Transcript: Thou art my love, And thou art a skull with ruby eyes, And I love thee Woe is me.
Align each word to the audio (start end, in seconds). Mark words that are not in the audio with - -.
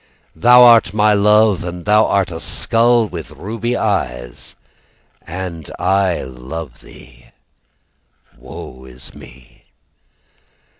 Thou 0.35 0.63
art 0.63 0.95
my 0.95 1.13
love, 1.13 1.63
And 1.63 1.85
thou 1.85 2.07
art 2.07 2.31
a 2.31 2.39
skull 2.39 3.07
with 3.07 3.29
ruby 3.29 3.77
eyes, 3.77 4.55
And 5.27 5.69
I 5.77 6.23
love 6.23 6.79
thee 6.81 7.25
Woe 8.35 8.85
is 8.85 9.13
me. 9.13 9.65